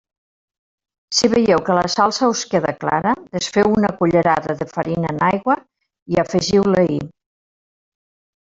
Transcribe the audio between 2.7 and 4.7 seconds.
clara, desfeu una cullerada de